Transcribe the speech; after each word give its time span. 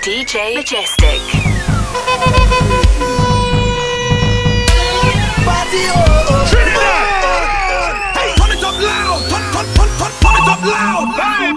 DJ 0.00 0.54
Majestic. 0.54 1.20
Party, 5.44 5.82
oh, 5.88 6.00
oh, 6.00 6.30
oh. 6.30 6.46
turn 8.38 8.50
it 8.50 8.64
up 8.64 8.80
loud! 8.80 9.20
Turn, 9.28 9.44
turn, 9.52 9.66
turn, 9.76 9.90
turn, 10.00 10.12
turn 10.22 10.36
it 10.40 10.48
up 10.48 10.62
loud! 10.64 11.12
Hey, 11.20 11.52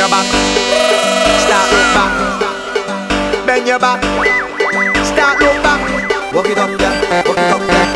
Your 0.00 0.08
back. 0.08 0.24
Start 1.44 1.70
look 1.72 1.88
back. 1.92 3.46
Bend 3.46 3.68
your 3.68 3.78
back. 3.78 4.02
Start 5.04 5.38
look 5.42 5.62
back. 5.62 6.32
Walk 6.32 6.46
it 6.46 6.56
up, 6.56 6.70
girl. 6.70 7.24
Walk 7.26 7.36
it 7.36 7.52
up, 7.52 7.60
girl. 7.60 7.89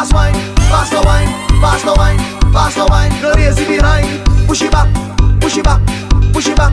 Fast 0.00 0.14
wine, 0.14 0.34
faster 0.70 1.00
wine, 1.04 1.28
faster 1.60 1.92
wine, 1.96 2.18
faster 2.52 2.86
wine. 2.88 3.12
No 3.20 3.32
lazy 3.32 3.66
behind. 3.66 4.24
Push 4.46 4.62
it 4.62 4.72
back, 4.72 4.88
push 5.40 5.58
it 5.58 5.64
back, 5.64 5.80
push 6.32 6.48
it 6.48 6.56
back, 6.56 6.72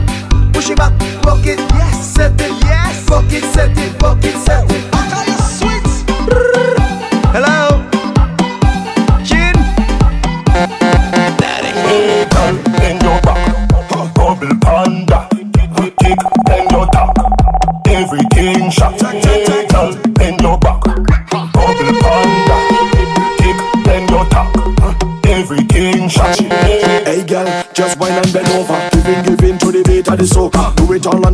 push 0.52 0.70
it 0.70 0.76
back. 0.78 0.92
Rock 1.24 1.44
it, 1.44 1.58
yes, 1.58 2.14
set 2.14 2.32
it, 2.40 2.52
yes. 2.62 3.08
Rock 3.10 3.30
it, 3.30 3.44
set 3.52 3.76
it, 3.76 4.02
rock 4.02 4.24
it, 4.24 4.34
set 4.34 4.70
it. 4.70 5.07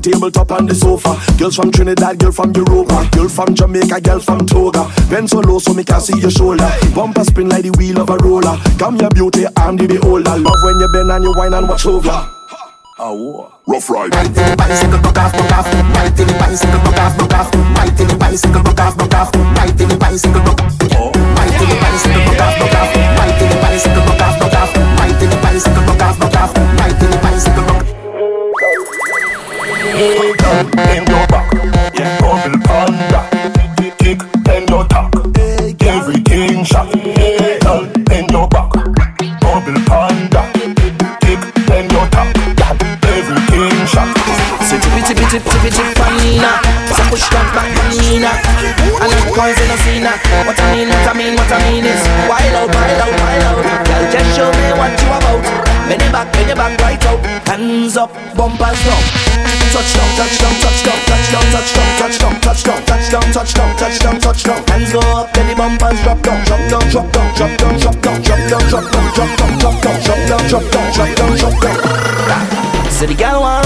Tabletop 0.05 0.53
on 0.53 0.67
the 0.67 0.75
sofa. 0.75 1.17
Girls 1.39 1.57
from 1.57 1.73
Trinidad, 1.73 2.19
girl 2.19 2.33
from 2.33 2.53
Europa. 2.53 3.09
Girl 3.13 3.29
from 3.29 3.55
Jamaica, 3.55 4.01
girl 4.03 4.21
from 4.21 4.45
Toga. 4.47 4.85
Bend 5.09 5.31
so 5.31 5.41
low 5.41 5.59
so 5.59 5.73
me 5.73 5.83
can 5.83 6.01
see 6.01 6.21
your 6.21 6.31
shoulder. 6.31 6.69
Bumper 6.95 7.25
spin 7.25 7.49
like 7.49 7.65
the 7.65 7.73
wheel 7.81 8.01
of 8.01 8.11
a 8.11 8.17
roller. 8.21 8.61
Come 8.79 8.97
your 8.97 9.11
beauty, 9.11 9.47
I'm 9.57 9.77
the 9.77 9.89
beholder. 9.89 10.37
Love 10.37 10.61
when 10.63 10.77
you 10.79 10.89
bend 10.93 11.11
and 11.11 11.25
you 11.25 11.33
wine 11.33 11.55
and 11.55 11.69
watch 11.69 11.87
over. 11.87 12.13
Rough 13.67 13.89
ride. 13.89 14.13
The 14.13 14.55
bicycle, 14.61 15.01
buck 15.01 15.17
off, 15.17 15.33
buck 15.33 15.53
off. 15.57 15.67
The 15.73 15.81
bicycle, 16.37 16.81
buck 16.85 17.01
off, 17.01 17.17
buck 17.17 17.33
off. 17.33 17.49
The 17.51 18.17
bicycle, 18.21 18.63
buck 18.63 18.81
off, 18.81 18.97
buck 18.99 19.15
off. 19.17 19.33
The 19.33 19.41
bicycle, 19.99 20.45
Right 20.45 21.57
in 21.57 21.69
the 21.73 21.77
bicycle, 21.81 22.21
buck 22.29 22.45
off, 22.45 22.55
buck 22.61 22.77
off. 22.77 22.93
The 22.93 23.03
bicycle, 23.17 23.61
Bend 29.95 31.09
your 31.09 31.27
back. 31.31 31.51
Bubble 32.19 32.59
panda. 32.67 33.21
Top. 34.89 35.15
Everything 35.87 36.65
shot. 36.65 36.91
Your 38.33 38.49
back. 38.49 38.73
Bubble 39.41 39.81
panda. 39.87 40.43
Top. 42.57 42.83
Everything 43.07 43.87
shot. 43.87 44.11
Push 47.11 47.29
that 47.31 47.47
back 47.55 47.71
scene 49.79 50.03
What 50.47 50.59
I 50.59 50.75
mean, 50.75 50.89
what 50.89 51.07
I 51.07 51.15
mean, 51.15 51.35
what 51.37 51.53
I 51.53 51.59
mean 51.71 51.85
is 51.85 52.03
Wild 52.27 52.55
out, 52.59 52.75
wild 52.75 53.01
out, 53.01 53.15
wild 53.21 53.45
out 53.45 53.87
Girl, 53.87 54.05
just 54.11 54.35
show 54.35 54.51
me 54.51 54.75
what 54.75 54.91
you 54.99 55.07
about 55.15 55.45
back, 56.11 56.33
back 56.57 56.81
right 56.81 57.07
out 57.07 57.21
Hands 57.47 57.97
up, 57.97 58.11
bumpers 58.35 58.85
down 58.85 59.24
Touchdown, 59.75 60.07
touchdown, 60.15 60.55
touchdown, 60.63 60.99
touchdown, 61.11 61.45
touchdown, 61.51 61.91
touchdown, 61.99 62.41
touchdown, 62.47 62.85
touchdown, 62.87 63.33
touchdown, 63.33 63.77
touchdown, 63.77 64.21
touchdown 64.21 64.63
Hands 64.69 64.93
go 64.93 65.01
up, 65.01 65.35
then 65.35 65.49
the 65.49 65.55
bumpers 65.57 66.01
drop 66.05 66.23
down 66.23 66.45
Drop 66.45 66.61
down, 66.71 66.89
drop 66.91 67.13
down, 67.13 67.35
drop 67.35 67.57
down, 67.59 67.79
drop 67.81 67.99
down 68.01 68.23
Drop 68.23 68.39
down, 68.39 68.69
drop 68.71 68.87
down, 68.95 69.11
drop 69.11 69.35
down, 69.35 69.59
drop 69.59 69.83
down 69.83 70.01
Drop 70.01 70.29
down, 70.31 70.47
drop 70.47 70.63
down, 70.71 70.93
drop 70.95 71.17
down, 71.17 71.37
drop 71.37 71.61
down 71.61 72.75
so 72.95 73.07
the 73.07 73.15
girl 73.15 73.41
want 73.41 73.64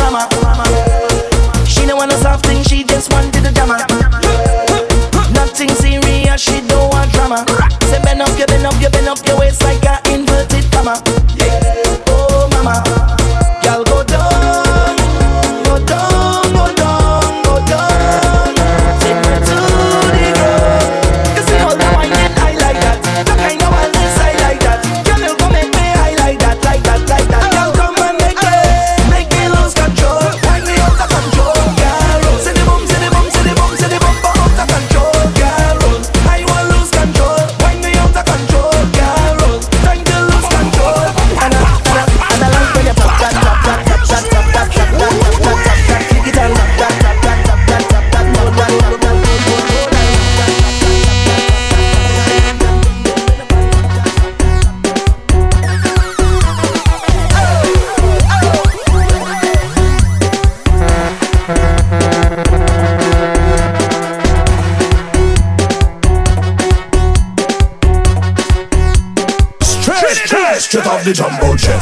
the 71.09 71.15
jumbo 71.15 71.57
jet. 71.57 71.81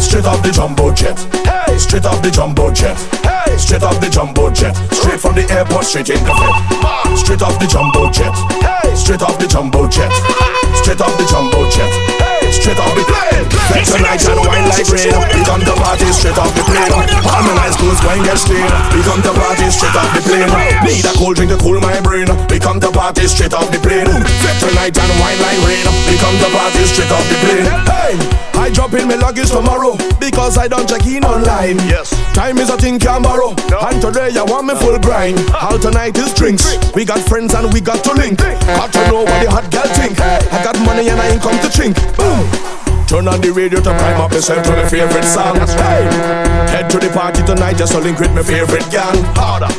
Straight 0.00 0.24
off 0.24 0.42
the 0.42 0.50
jumbo 0.50 0.92
jet. 0.92 1.25
Harmonize 18.16 18.16
goes 18.16 18.16
wine 18.16 18.24
get 18.24 18.38
stain. 18.38 18.96
We 18.96 19.02
come 19.04 19.22
to 19.22 19.32
party 19.32 19.68
straight 19.70 19.96
off 19.96 20.10
the 20.14 20.22
plane. 20.24 20.48
Need 20.84 21.04
a 21.04 21.12
cold 21.16 21.36
drink 21.36 21.50
to 21.52 21.58
cool 21.58 21.80
my 21.80 22.00
brain. 22.00 22.26
We 22.48 22.58
come 22.58 22.80
to 22.80 22.90
party 22.90 23.26
straight 23.26 23.52
off 23.52 23.70
the 23.70 23.78
plane. 23.78 24.06
Flex 24.06 24.60
tonight 24.60 24.96
and 24.96 25.12
wine 25.20 25.40
like 25.40 25.60
rain. 25.66 25.84
We 26.08 26.16
come 26.18 26.36
to 26.40 26.48
party 26.50 26.84
straight 26.84 27.10
off 27.12 27.26
the 27.28 27.36
plane. 27.44 27.66
Hey, 27.84 28.16
I 28.56 28.70
drop 28.72 28.94
in 28.94 29.08
my 29.08 29.16
luggage 29.16 29.50
tomorrow 29.50 29.96
because 30.18 30.56
I 30.58 30.68
don't 30.68 30.88
check 30.88 31.06
in 31.06 31.24
online. 31.24 31.78
Yes. 31.86 32.10
Time 32.32 32.58
is 32.58 32.70
a 32.70 32.76
thing 32.76 32.98
can 32.98 33.22
borrow. 33.22 33.54
And 33.84 34.00
today 34.00 34.32
I 34.36 34.44
want 34.44 34.66
me 34.66 34.74
full 34.74 34.98
grind. 34.98 35.38
Uh. 35.50 35.70
All 35.70 35.78
tonight 35.78 36.16
is 36.18 36.32
drinks. 36.34 36.76
We 36.94 37.04
got 37.04 37.20
friends 37.20 37.54
and 37.54 37.72
we 37.72 37.80
got 37.80 38.04
to 38.04 38.12
link. 38.14 38.38
Got 38.38 38.92
to 38.92 39.00
know 39.08 39.22
what 39.24 39.38
the 39.44 39.50
hot 39.50 39.70
girl 39.70 39.88
think. 39.94 40.18
Uh. 40.18 40.40
I 40.52 40.64
got 40.64 40.78
money 40.84 41.08
and 41.08 41.20
I 41.20 41.28
ain't 41.28 41.42
come 41.42 41.58
to 41.60 41.68
drink 41.68 41.96
Boom. 42.16 42.75
Turn 43.06 43.28
on 43.28 43.40
the 43.40 43.52
radio 43.54 43.78
to 43.78 43.90
prime 43.94 44.20
up 44.20 44.32
yourself 44.32 44.66
to 44.66 44.72
my 44.72 44.88
favorite 44.88 45.22
song. 45.22 45.54
Hey. 45.78 46.10
Head 46.74 46.90
to 46.90 46.98
the 46.98 47.08
party 47.14 47.40
tonight 47.46 47.78
just 47.78 47.92
to 47.92 48.00
link 48.00 48.18
with 48.18 48.34
my 48.34 48.42
favorite 48.42 48.82
gang. 48.90 49.22
Harder. 49.38 49.70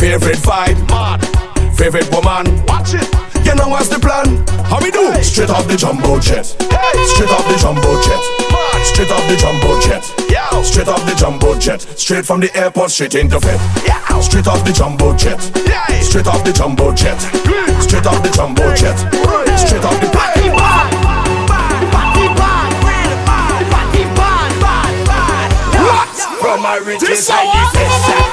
Favorite 0.00 0.40
vibe. 0.40 0.80
Mad. 0.88 1.20
Favorite 1.76 2.08
woman. 2.08 2.48
Watch 2.64 2.96
it. 2.96 3.04
You 3.44 3.54
know 3.54 3.68
what's 3.68 3.88
the 3.92 4.00
plan? 4.00 4.48
How 4.64 4.80
we 4.80 4.90
do? 4.90 5.12
Straight 5.22 5.50
off 5.50 5.68
the 5.68 5.76
jumbo 5.76 6.18
jet. 6.20 6.56
Hey. 6.72 6.96
Straight 7.12 7.28
off 7.28 7.44
the 7.52 7.60
jumbo 7.60 8.00
jet. 8.00 8.22
Mad. 8.48 8.80
Straight 8.88 9.12
off 9.12 9.28
the 9.28 9.36
jumbo 9.36 9.70
jet. 9.84 10.04
Yeah. 10.32 10.62
Straight 10.62 10.88
off 10.88 11.04
the 11.04 11.14
jumbo 11.14 11.58
jet. 11.60 11.80
Straight 12.00 12.24
from 12.24 12.40
the 12.40 12.48
airport 12.56 12.90
straight 12.92 13.14
into 13.14 13.38
bed. 13.40 13.60
Yeah. 13.84 14.00
Straight 14.20 14.48
off 14.48 14.64
the 14.64 14.72
jumbo 14.72 15.14
jet. 15.16 15.36
Yeah. 15.68 15.84
Straight 16.00 16.26
off 16.26 16.44
the 16.44 16.52
jumbo 16.52 16.94
jet. 16.96 17.20
Straight 17.84 18.06
off 18.06 18.22
the 18.24 18.32
jumbo 18.32 18.72
jet. 18.74 18.96
Straight 19.60 19.84
off 19.84 20.00
the 20.00 20.09
my 26.60 26.76
riches 26.76 27.26
session 27.26 27.36
I 27.36 28.29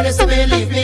honestly 0.00 0.24
believe 0.24 0.70
me 0.70 0.79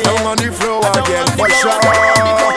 us 0.00 0.06
down 0.06 0.26
on 0.26 0.36
the 0.36 0.52
floor 0.52 0.80
again 0.80 1.26
for 1.36 1.48
sure. 1.50 1.80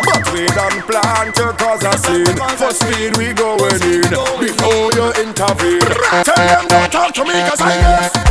But 0.05 0.33
we 0.33 0.45
don't 0.47 0.81
plan 0.87 1.33
to 1.33 1.53
cause 1.57 1.83
a 1.83 1.97
scene. 1.97 2.25
For 2.57 2.71
speed 2.73 3.17
we 3.17 3.33
going 3.33 3.81
in 3.81 4.01
before 4.39 4.91
you 4.93 5.11
intervene. 5.21 5.79
Tell 6.23 6.35
them 6.35 6.67
don't 6.67 6.91
talk 6.91 7.13
to 7.15 7.23
me 7.23 7.33
'cause 7.33 7.61
I 7.61 7.77
guess. 7.81 8.22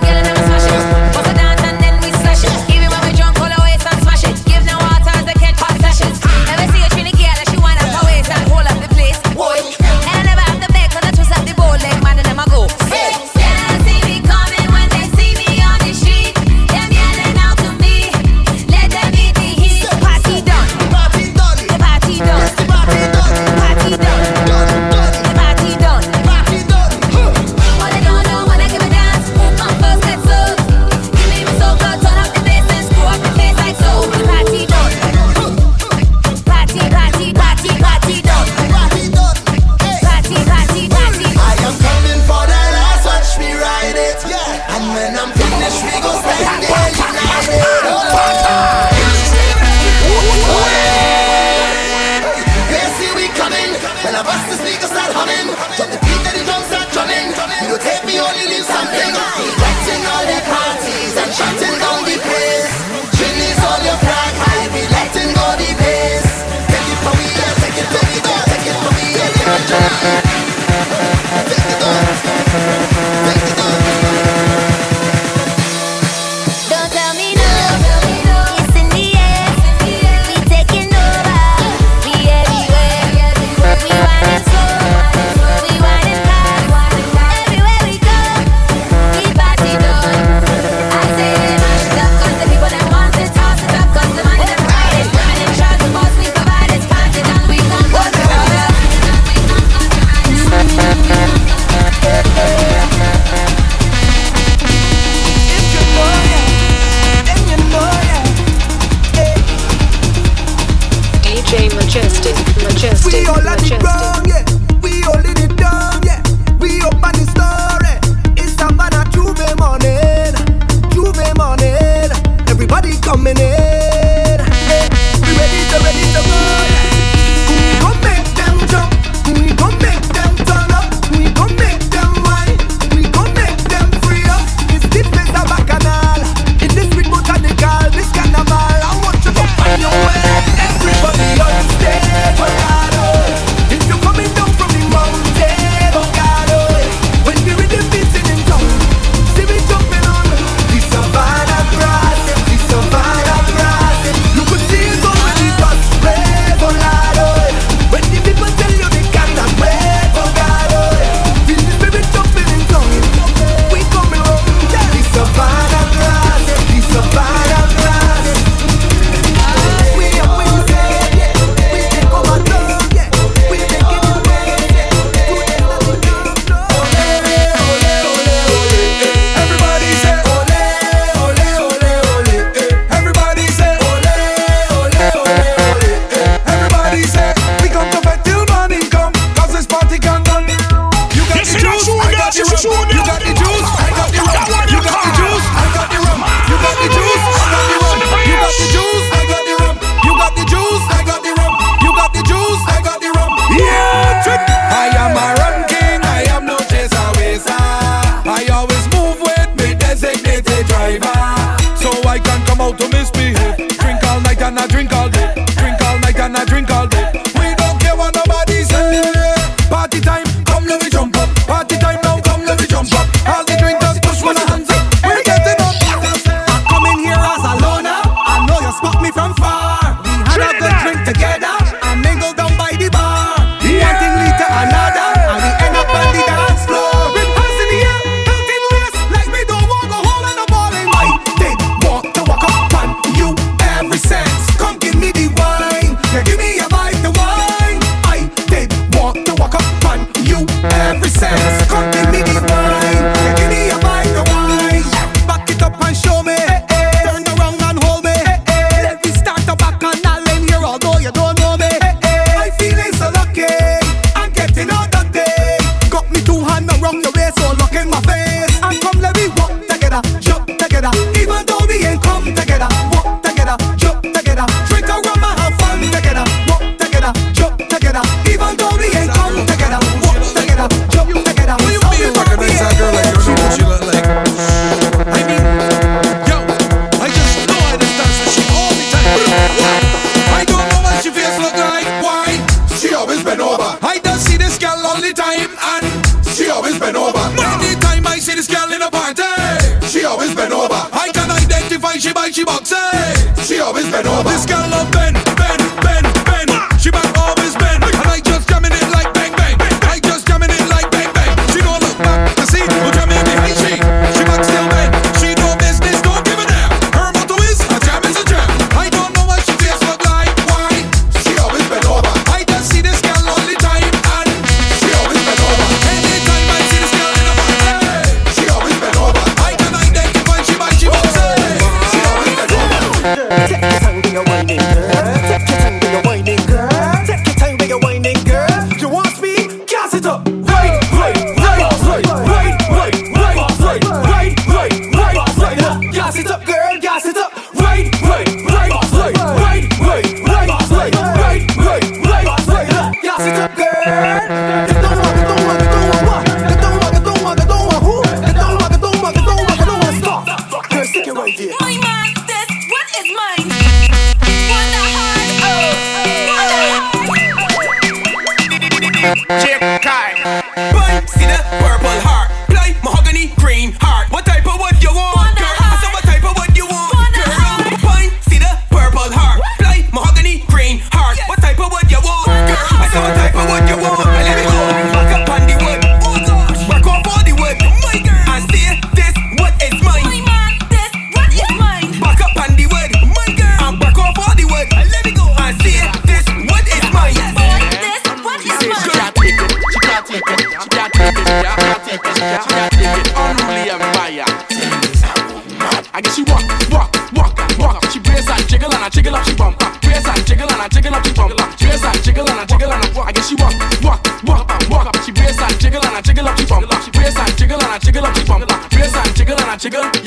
gonna 0.00 0.41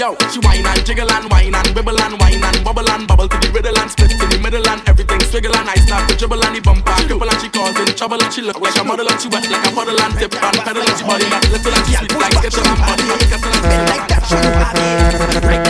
yo, 0.06 0.16
she 0.30 0.40
whine 0.40 0.66
and 0.66 0.86
jiggle 0.86 1.12
and 1.12 1.30
whine 1.32 1.56
and 1.56 1.68
wibble 1.74 2.00
and 2.00 2.16
whine 2.22 2.44
and 2.44 2.64
bubble 2.64 2.90
and 2.90 3.08
bubble 3.08 3.28
to 3.28 3.38
the 3.42 3.50
riddle 3.52 3.78
and 3.78 3.90
split 3.90 4.12
to 4.12 4.26
the 4.28 4.38
middle 4.38 4.68
and 4.68 4.82
everything 4.88 5.20
swiggle 5.20 5.56
and 5.58 5.70
I 5.70 5.76
snap 5.76 6.08
the 6.08 6.16
dribble 6.16 6.44
and 6.46 6.56
the 6.56 6.62
bumper 6.62 6.94
Couple 7.10 7.30
and 7.30 7.42
she 7.42 7.50
causing 7.50 7.86
trouble 7.98 8.22
and 8.22 8.34
she 8.34 8.42
look 8.42 8.60
like 8.60 8.78
a 8.78 8.84
model 8.84 9.10
and 9.10 9.20
she 9.22 9.28
wet 9.30 9.50
like 9.50 9.66
a 9.66 9.72
puddle 9.74 10.00
and 10.00 10.14
dip 10.20 10.34
and 10.36 10.58
pedal 10.62 10.84
and 10.84 10.98
she 10.98 11.04
body 11.04 11.26
that 11.26 11.44
little 11.50 11.74
and 11.74 11.86
she 11.86 11.94
sweet 11.96 12.14
like 12.22 12.46
it's 12.46 12.58
a 12.58 12.62
body. 12.62 13.08
Like 13.90 14.08
that, 14.10 14.24
she 14.30 15.50
body. 15.50 15.65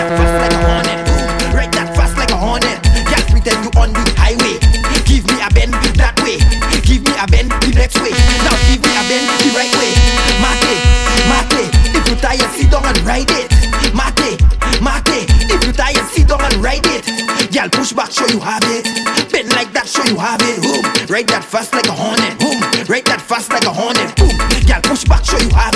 Girl, 17.65 17.81
push 17.81 17.93
back, 17.93 18.11
show 18.11 18.27
you 18.27 18.39
have 18.41 18.61
it. 18.65 18.85
Bend 19.31 19.49
like 19.53 19.73
that, 19.73 19.87
show 19.87 20.03
you 20.03 20.17
have 20.17 20.39
it. 20.41 20.61
Boom, 20.61 20.85
ride 21.09 21.27
that 21.29 21.43
fast 21.43 21.73
like 21.73 21.87
a 21.87 21.93
hornet. 21.93 22.37
Boom, 22.37 22.61
ride 22.87 23.05
that 23.05 23.21
fast 23.21 23.49
like 23.49 23.65
a 23.65 23.73
hornet. 23.73 24.15
Boom, 24.15 24.37
girl, 24.69 24.81
push 24.83 25.03
back, 25.05 25.25
show 25.25 25.39
you 25.39 25.49
have 25.49 25.73
it. 25.73 25.74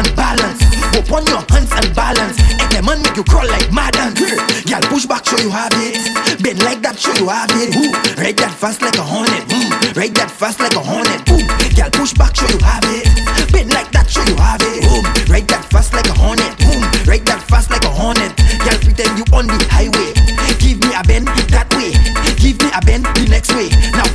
and 0.00 0.16
balance. 0.16 0.60
Go 0.92 1.00
on 1.16 1.24
your 1.28 1.44
hands 1.52 1.72
and 1.76 1.88
balance. 1.94 2.36
And 2.40 2.70
the 2.72 2.80
man 2.82 3.02
make 3.02 3.16
you 3.16 3.24
crawl 3.24 3.46
like 3.46 3.68
mad 3.72 3.96
and 4.00 4.16
Y'all 4.64 4.80
push 4.88 5.04
back, 5.06 5.24
show 5.24 5.38
you 5.38 5.50
have 5.50 5.72
it. 5.76 5.96
Bend 6.42 6.62
like 6.64 6.80
that, 6.82 6.98
show 6.98 7.12
you 7.20 7.28
have 7.28 7.50
it. 7.52 7.76
Ooh, 7.76 7.92
ride 8.16 8.36
that 8.40 8.54
fast 8.56 8.80
like 8.82 8.96
a 8.96 9.04
hornet. 9.04 9.44
Mm, 9.52 9.96
ride 9.96 10.14
that 10.16 10.30
fast 10.30 10.60
like 10.60 10.74
a 10.74 10.80
hornet. 10.80 11.20
Ooh, 11.28 11.44
y'all 11.76 11.92
push 11.92 12.12
back, 12.14 12.34
show 12.36 12.48
you 12.48 12.60
have 12.64 12.84
it. 12.88 13.04
Bend 13.52 13.72
like 13.72 13.90
that, 13.92 14.08
show 14.08 14.24
you 14.24 14.36
have 14.40 14.62
it. 14.62 14.80
Boom, 14.84 15.04
ride 15.28 15.48
that 15.48 15.64
fast 15.68 15.92
like 15.92 16.08
a 16.08 16.16
hornet. 16.16 16.52
Boom, 16.58 16.80
ride 17.06 17.26
that 17.26 17.42
fast 17.44 17.70
like 17.70 17.84
a 17.84 17.92
hornet. 17.92 18.32
Y'all 18.64 18.80
pretend 18.80 19.12
you 19.18 19.26
on 19.36 19.46
the 19.46 19.58
highway. 19.68 20.14
Give 20.58 20.80
me 20.80 20.90
a 20.94 21.02
bend 21.04 21.26
that 21.50 21.68
way. 21.76 21.92
Give 22.36 22.56
me 22.60 22.68
a 22.72 22.80
bend 22.84 23.04
the 23.16 23.26
next 23.28 23.52
way. 23.54 23.68
Now 23.96 24.06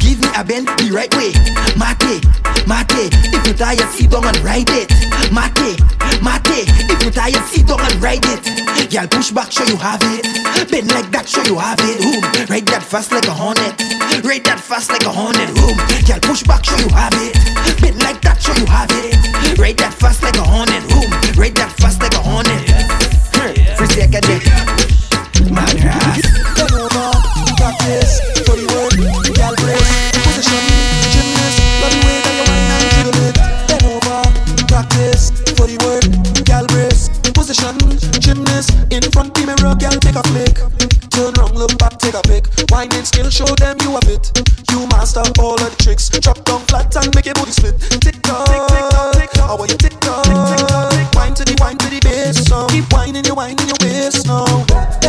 bend 0.47 0.67
the 0.79 0.93
right 0.93 1.11
way. 1.17 1.33
Mate, 1.75 2.21
mate, 2.69 3.13
if 3.33 3.47
you 3.47 3.53
tired, 3.53 3.89
see 3.89 4.07
down 4.07 4.25
and 4.25 4.37
ride 4.45 4.69
it. 4.69 4.89
Mate, 5.33 5.77
mate, 6.21 6.65
if 6.89 7.03
you 7.03 7.11
tired, 7.11 7.43
see 7.49 7.63
down 7.63 7.81
and 7.81 7.95
ride 8.01 8.25
it. 8.25 8.41
Y'all 8.93 9.07
push 9.07 9.31
back, 9.31 9.51
show 9.51 9.65
you 9.65 9.77
have 9.77 10.01
it. 10.13 10.23
Bend 10.69 10.89
like 10.93 11.09
that, 11.11 11.27
show 11.27 11.43
you 11.43 11.57
have 11.57 11.79
it. 11.81 11.97
Boom, 11.99 12.21
ride 12.49 12.65
that 12.69 12.83
fast 12.83 13.11
like 13.11 13.27
a 13.27 13.33
hornet. 13.33 13.73
Ride 14.23 14.45
that 14.45 14.59
fast 14.61 14.89
like 14.91 15.05
a 15.05 15.11
hornet. 15.11 15.49
Boom, 15.55 15.77
y'all 16.05 16.21
push 16.21 16.43
back, 16.43 16.63
show 16.63 16.77
you 16.77 16.89
have 16.93 17.13
it. 17.17 17.33
Bend 17.81 17.99
like 18.01 18.21
that, 18.21 18.41
show 18.41 18.53
you 18.53 18.65
have 18.67 18.89
it. 18.91 19.57
Ride 19.57 19.77
that 19.77 19.93
fast 19.93 20.21
like 20.23 20.37
a 20.37 20.45
hornet. 20.45 20.83
Boom, 20.89 21.09
ride 21.35 21.55
that 21.55 21.71
fast 21.77 22.01
like 22.01 22.13
a 22.13 22.21
hornet. 22.21 22.65
In 38.95 39.03
front 39.11 39.33
the 39.35 39.43
mirror, 39.43 39.75
girl, 39.75 39.99
take 39.99 40.15
a 40.15 40.23
flick. 40.31 40.55
Turn 41.11 41.33
round, 41.35 41.59
look 41.59 41.77
back, 41.77 41.99
take 41.99 42.15
a 42.15 42.21
pic. 42.23 42.47
Wine 42.71 42.87
and 42.95 43.05
skill, 43.05 43.29
show 43.29 43.43
them 43.59 43.75
you 43.83 43.91
have 43.91 44.07
it. 44.07 44.31
You 44.71 44.87
master 44.87 45.19
all 45.37 45.59
of 45.59 45.67
the 45.67 45.83
tricks. 45.83 46.07
Drop 46.07 46.39
down 46.45 46.61
flat 46.71 46.95
and 46.95 47.13
make 47.13 47.25
your 47.25 47.35
booty 47.35 47.51
split. 47.51 47.75
Tick 47.99 48.23
tock, 48.23 48.47
tick 48.47 48.87
tock, 48.95 49.11
tick 49.19 49.31
tock. 49.31 49.51
How 49.51 49.57
are 49.59 49.67
you 49.67 49.75
tick 49.75 49.99
tock? 49.99 50.23
Wine 51.11 51.35
to 51.35 51.43
the 51.43 51.57
wine 51.59 51.77
to 51.77 51.87
the 51.91 51.99
bass. 52.07 52.47
So 52.47 52.67
keep 52.67 52.87
whining, 52.93 53.25
you 53.25 53.35
whining 53.35 53.67
your 53.67 53.75
bass 53.83 54.23
now. 54.23 55.04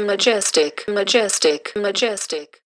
Majestic, 0.00 0.84
Majestic, 0.88 1.72
Majestic. 1.76 2.60